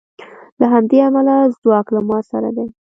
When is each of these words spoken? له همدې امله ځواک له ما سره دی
له 0.59 0.65
همدې 0.73 0.97
امله 1.07 1.35
ځواک 1.61 1.87
له 1.95 1.99
ما 2.07 2.19
سره 2.29 2.49
دی 2.57 2.67